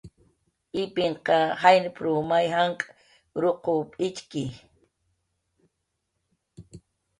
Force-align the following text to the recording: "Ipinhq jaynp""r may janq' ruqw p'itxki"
"Ipinhq 0.81 1.27
jaynp""r 1.63 2.05
may 2.29 2.45
janq' 2.53 2.87
ruqw 3.41 3.73
p'itxki" 3.91 4.43